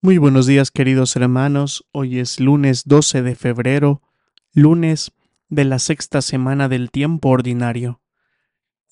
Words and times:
Muy 0.00 0.16
buenos 0.18 0.46
días 0.46 0.70
queridos 0.70 1.16
hermanos, 1.16 1.84
hoy 1.90 2.20
es 2.20 2.38
lunes 2.38 2.84
12 2.84 3.22
de 3.22 3.34
febrero, 3.34 4.00
lunes 4.52 5.10
de 5.48 5.64
la 5.64 5.80
sexta 5.80 6.22
semana 6.22 6.68
del 6.68 6.92
tiempo 6.92 7.30
ordinario, 7.30 8.00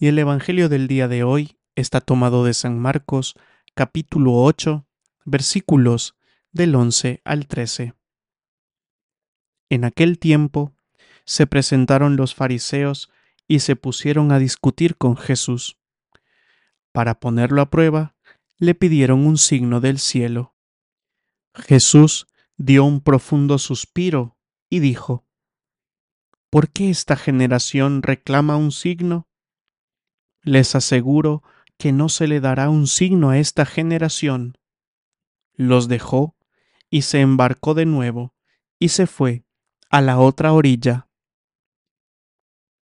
y 0.01 0.09
el 0.09 0.19
Evangelio 0.19 0.69
del 0.69 0.89
día 0.89 1.07
de 1.07 1.23
hoy 1.23 1.61
está 1.77 2.01
tomado 2.01 2.45
de 2.45 2.55
San 2.55 2.81
Marcos, 2.81 3.37
capítulo 3.75 4.35
8, 4.43 4.85
versículos 5.25 6.17
del 6.51 6.75
11 6.75 7.21
al 7.25 7.47
13. 7.47 7.95
En 9.71 9.85
aquel 9.85 10.19
tiempo 10.19 10.75
se 11.25 11.47
presentaron 11.47 12.17
los 12.17 12.35
fariseos 12.35 13.13
y 13.47 13.61
se 13.61 13.77
pusieron 13.77 14.33
a 14.33 14.41
discutir 14.41 14.97
con 14.97 15.17
Jesús. 15.17 15.79
Para 16.91 17.21
ponerlo 17.21 17.63
a 17.63 17.71
prueba, 17.71 18.17
le 18.59 18.75
pidieron 18.75 19.25
un 19.25 19.39
signo 19.39 19.81
del 19.81 20.01
cielo. 20.01 20.56
Jesús 21.57 22.27
dio 22.57 22.85
un 22.85 23.01
profundo 23.01 23.59
suspiro 23.59 24.37
y 24.69 24.81
dijo, 24.81 25.27
¿Por 26.51 26.71
qué 26.71 26.91
esta 26.91 27.17
generación 27.17 28.03
reclama 28.03 28.57
un 28.57 28.73
signo? 28.73 29.29
Les 30.43 30.75
aseguro 30.75 31.43
que 31.79 31.93
no 31.93 32.09
se 32.09 32.27
le 32.29 32.41
dará 32.41 32.71
un 32.71 32.87
signo 32.87 33.31
a 33.31 33.39
esta 33.39 33.67
generación. 33.67 34.59
Los 35.55 35.89
dejó 35.89 36.37
y 36.91 37.03
se 37.03 37.21
embarcó 37.21 37.75
de 37.75 37.87
nuevo 37.87 38.35
y 38.79 38.91
se 38.91 39.07
fue 39.07 39.45
a 39.91 40.01
la 40.01 40.19
otra 40.19 40.53
orilla. 40.53 41.09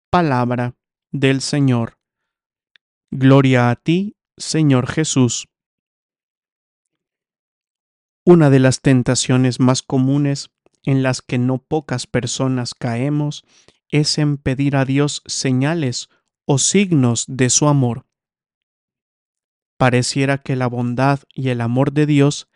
Palabra 0.09 0.75
del 1.11 1.41
Señor. 1.41 1.99
Gloria 3.11 3.69
a 3.69 3.75
ti, 3.75 4.17
Señor 4.37 4.87
Jesús. 4.87 5.47
Una 8.29 8.49
de 8.49 8.59
las 8.59 8.81
tentaciones 8.81 9.61
más 9.61 9.81
comunes 9.81 10.49
en 10.83 11.01
las 11.01 11.21
que 11.21 11.37
no 11.37 11.59
pocas 11.59 12.07
personas 12.07 12.73
caemos 12.73 13.45
es 13.87 14.17
en 14.17 14.35
pedir 14.35 14.75
a 14.75 14.83
Dios 14.83 15.23
señales 15.27 16.09
o 16.43 16.57
signos 16.57 17.23
de 17.29 17.49
su 17.49 17.69
amor. 17.69 18.05
Pareciera 19.77 20.39
que 20.39 20.57
la 20.57 20.67
bondad 20.67 21.21
y 21.33 21.51
el 21.51 21.61
amor 21.61 21.93
de 21.93 22.05
Dios 22.05 22.49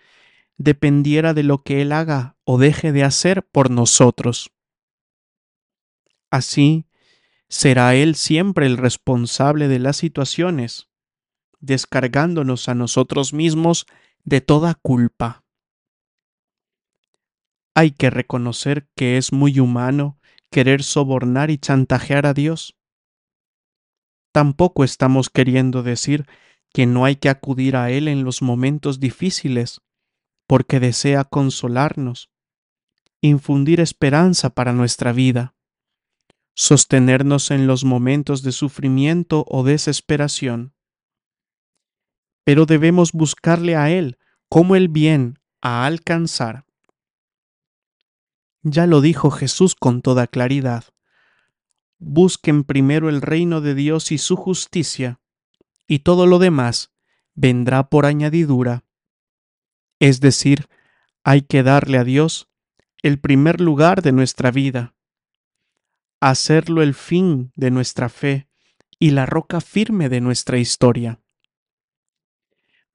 dependiera 0.57 1.33
de 1.33 1.43
lo 1.43 1.59
que 1.59 1.81
Él 1.81 1.93
haga 1.93 2.35
o 2.43 2.57
deje 2.57 2.91
de 2.91 3.05
hacer 3.05 3.41
por 3.41 3.71
nosotros. 3.71 4.51
Así, 6.29 6.85
será 7.47 7.95
Él 7.95 8.15
siempre 8.15 8.65
el 8.65 8.75
responsable 8.75 9.69
de 9.69 9.79
las 9.79 9.95
situaciones, 9.95 10.89
descargándonos 11.61 12.67
a 12.67 12.75
nosotros 12.75 13.31
mismos 13.31 13.85
de 14.25 14.41
toda 14.41 14.75
culpa 14.75 15.45
hay 17.75 17.91
que 17.91 18.09
reconocer 18.09 18.87
que 18.95 19.17
es 19.17 19.31
muy 19.31 19.59
humano 19.59 20.19
querer 20.51 20.83
sobornar 20.83 21.49
y 21.49 21.57
chantajear 21.57 22.25
a 22.25 22.33
Dios. 22.33 22.75
Tampoco 24.33 24.83
estamos 24.83 25.29
queriendo 25.29 25.83
decir 25.83 26.27
que 26.73 26.85
no 26.85 27.05
hay 27.05 27.17
que 27.17 27.29
acudir 27.29 27.75
a 27.75 27.91
Él 27.91 28.07
en 28.07 28.23
los 28.23 28.41
momentos 28.41 28.99
difíciles, 28.99 29.81
porque 30.47 30.79
desea 30.79 31.23
consolarnos, 31.23 32.29
infundir 33.21 33.79
esperanza 33.79 34.49
para 34.49 34.73
nuestra 34.73 35.11
vida, 35.11 35.53
sostenernos 36.55 37.51
en 37.51 37.67
los 37.67 37.83
momentos 37.83 38.41
de 38.43 38.51
sufrimiento 38.51 39.45
o 39.47 39.63
desesperación. 39.63 40.73
Pero 42.45 42.65
debemos 42.65 43.11
buscarle 43.11 43.75
a 43.75 43.89
Él 43.89 44.17
como 44.49 44.75
el 44.75 44.87
bien 44.87 45.39
a 45.61 45.85
alcanzar. 45.85 46.65
Ya 48.63 48.85
lo 48.85 49.01
dijo 49.01 49.31
Jesús 49.31 49.73
con 49.75 50.01
toda 50.01 50.27
claridad. 50.27 50.85
Busquen 51.97 52.63
primero 52.63 53.09
el 53.09 53.21
reino 53.21 53.59
de 53.59 53.73
Dios 53.73 54.11
y 54.11 54.19
su 54.19 54.35
justicia, 54.35 55.19
y 55.87 55.99
todo 55.99 56.27
lo 56.27 56.37
demás 56.37 56.91
vendrá 57.33 57.89
por 57.89 58.05
añadidura. 58.05 58.85
Es 59.99 60.19
decir, 60.19 60.67
hay 61.23 61.41
que 61.41 61.63
darle 61.63 61.97
a 61.97 62.03
Dios 62.03 62.49
el 63.01 63.19
primer 63.19 63.61
lugar 63.61 64.03
de 64.03 64.11
nuestra 64.11 64.51
vida, 64.51 64.93
hacerlo 66.19 66.83
el 66.83 66.93
fin 66.93 67.51
de 67.55 67.71
nuestra 67.71 68.09
fe 68.09 68.47
y 68.99 69.11
la 69.11 69.25
roca 69.25 69.59
firme 69.59 70.07
de 70.07 70.21
nuestra 70.21 70.59
historia. 70.59 71.19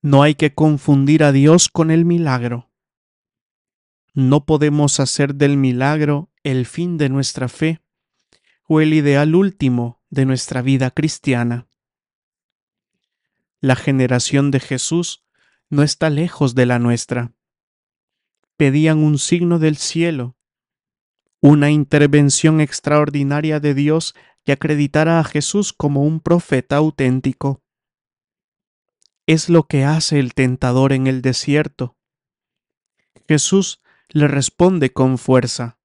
No 0.00 0.22
hay 0.22 0.36
que 0.36 0.54
confundir 0.54 1.24
a 1.24 1.32
Dios 1.32 1.68
con 1.68 1.90
el 1.90 2.04
milagro 2.04 2.70
no 4.16 4.46
podemos 4.46 4.98
hacer 4.98 5.34
del 5.34 5.58
milagro 5.58 6.30
el 6.42 6.64
fin 6.64 6.96
de 6.96 7.10
nuestra 7.10 7.48
fe 7.48 7.82
o 8.66 8.80
el 8.80 8.94
ideal 8.94 9.34
último 9.34 10.02
de 10.08 10.24
nuestra 10.24 10.62
vida 10.62 10.90
cristiana. 10.90 11.68
La 13.60 13.76
generación 13.76 14.50
de 14.50 14.60
Jesús 14.60 15.26
no 15.68 15.82
está 15.82 16.08
lejos 16.08 16.54
de 16.54 16.64
la 16.64 16.78
nuestra. 16.78 17.34
Pedían 18.56 19.00
un 19.00 19.18
signo 19.18 19.58
del 19.58 19.76
cielo, 19.76 20.38
una 21.42 21.70
intervención 21.70 22.62
extraordinaria 22.62 23.60
de 23.60 23.74
Dios 23.74 24.14
que 24.44 24.52
acreditara 24.52 25.20
a 25.20 25.24
Jesús 25.24 25.74
como 25.74 26.04
un 26.04 26.20
profeta 26.20 26.76
auténtico. 26.76 27.62
Es 29.26 29.50
lo 29.50 29.64
que 29.64 29.84
hace 29.84 30.18
el 30.18 30.32
tentador 30.32 30.94
en 30.94 31.06
el 31.06 31.20
desierto. 31.20 31.98
Jesús 33.28 33.82
le 34.08 34.28
responde 34.28 34.92
con 34.92 35.18
fuerza, 35.18 35.78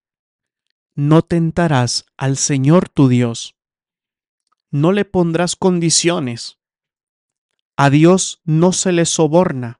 No 0.93 1.21
tentarás 1.21 2.05
al 2.17 2.37
Señor 2.37 2.89
tu 2.89 3.07
Dios, 3.07 3.55
no 4.69 4.91
le 4.91 5.05
pondrás 5.05 5.55
condiciones, 5.55 6.59
a 7.77 7.89
Dios 7.89 8.41
no 8.43 8.73
se 8.73 8.91
le 8.91 9.05
soborna, 9.05 9.79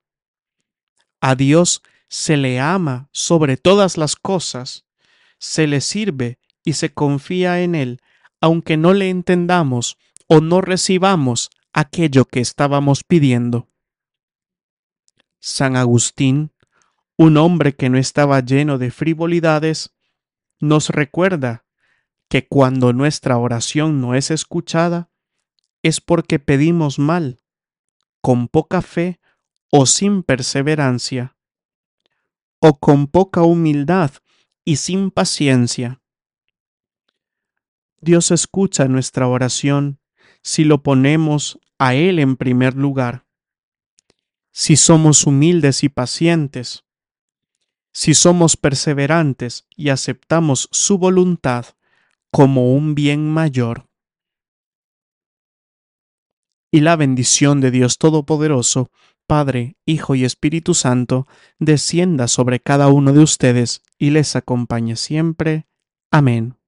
a 1.20 1.36
Dios 1.36 1.84
se 2.08 2.36
le 2.36 2.60
ama 2.60 3.10
sobre 3.12 3.58
todas 3.58 3.98
las 3.98 4.16
cosas, 4.16 4.86
se 5.38 5.68
le 5.68 5.82
sirve 5.82 6.40
y 6.64 6.74
se 6.74 6.94
confía 6.94 7.62
en 7.62 7.76
Él, 7.76 8.02
aunque 8.42 8.76
no 8.76 8.94
le 8.94 9.10
entendamos 9.10 9.98
o 10.28 10.42
no 10.42 10.62
recibamos 10.62 11.50
aquello 11.74 12.26
que 12.26 12.40
estábamos 12.40 13.04
pidiendo. 13.04 13.70
San 15.40 15.76
Agustín 15.76 16.51
un 17.22 17.38
hombre 17.38 17.76
que 17.76 17.88
no 17.88 18.00
estaba 18.00 18.40
lleno 18.40 18.80
de 18.80 18.90
frivolidades, 18.90 19.94
nos 20.60 20.90
recuerda 20.90 21.68
que 22.30 22.48
cuando 22.48 22.94
nuestra 22.94 23.38
oración 23.38 24.02
no 24.02 24.16
es 24.16 24.32
escuchada, 24.32 25.12
es 25.84 26.02
porque 26.02 26.40
pedimos 26.40 26.98
mal, 26.98 27.40
con 28.22 28.48
poca 28.48 28.82
fe 28.82 29.20
o 29.70 29.86
sin 29.86 30.24
perseverancia, 30.24 31.38
o 32.60 32.80
con 32.80 33.06
poca 33.06 33.44
humildad 33.44 34.10
y 34.66 34.78
sin 34.78 35.12
paciencia. 35.12 36.02
Dios 38.00 38.32
escucha 38.32 38.88
nuestra 38.88 39.28
oración 39.28 40.00
si 40.42 40.64
lo 40.64 40.82
ponemos 40.82 41.60
a 41.78 41.94
Él 41.94 42.18
en 42.18 42.36
primer 42.36 42.74
lugar, 42.74 43.28
si 44.52 44.76
somos 44.76 45.28
humildes 45.28 45.84
y 45.84 45.90
pacientes, 45.90 46.84
si 47.94 48.14
somos 48.14 48.58
perseverantes 48.58 49.68
y 49.76 49.90
aceptamos 49.90 50.70
su 50.72 50.98
voluntad 50.98 51.66
como 52.32 52.74
un 52.74 52.96
bien 52.96 53.30
mayor. 53.30 53.88
Y 56.72 56.80
la 56.80 56.96
bendición 56.96 57.60
de 57.60 57.72
Dios 57.72 57.98
Todopoderoso, 57.98 58.92
Padre, 59.28 59.76
Hijo 59.86 60.16
y 60.16 60.24
Espíritu 60.24 60.74
Santo, 60.74 61.28
descienda 61.60 62.28
sobre 62.28 62.62
cada 62.62 62.88
uno 62.88 63.12
de 63.12 63.20
ustedes 63.20 63.82
y 63.98 64.12
les 64.12 64.36
acompañe 64.36 64.96
siempre. 64.96 65.68
Amén. 66.12 66.61